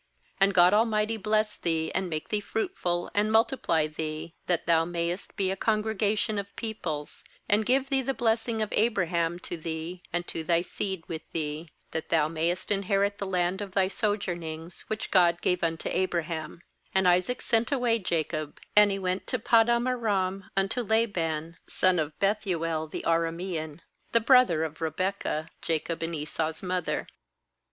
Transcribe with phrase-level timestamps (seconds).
[0.41, 4.89] 3And God Almighty bless thee, and make thee fruitful, and multiply thee, that thoia.
[4.89, 10.01] mayest be a congregation of peoples; 4and give thee the blessing of Abraham, to thee,
[10.11, 14.79] and to thy seed with thee; that thou mayest inherit the land of thy sojournings,
[14.87, 16.63] which God gave unto Abraham/
[16.95, 22.17] &And Isaac sent away Jacob; and he went to Paddan aram unto Laban, son of
[22.17, 23.83] Bethuel the Ara mean,
[24.13, 27.05] the brother of Rebekah, Ja cob's and Esau's mother.